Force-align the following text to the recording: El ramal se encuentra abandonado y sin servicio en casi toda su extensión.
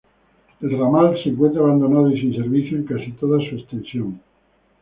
El 0.63 0.71
ramal 0.75 1.15
se 1.21 1.29
encuentra 1.29 1.61
abandonado 1.61 2.09
y 2.09 2.19
sin 2.19 2.33
servicio 2.35 2.75
en 2.75 2.85
casi 2.85 3.11
toda 3.11 3.37
su 3.37 3.55
extensión. 3.55 4.19